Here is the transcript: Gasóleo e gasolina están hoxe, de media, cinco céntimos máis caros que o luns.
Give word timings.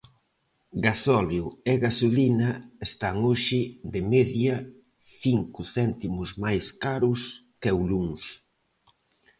Gasóleo 0.85 1.47
e 1.71 1.73
gasolina 1.85 2.49
están 2.87 3.15
hoxe, 3.27 3.59
de 3.93 4.01
media, 4.13 4.55
cinco 5.23 5.61
céntimos 5.75 6.29
máis 6.43 6.65
caros 6.83 7.21
que 7.61 7.71
o 7.79 7.81
luns. 7.91 8.23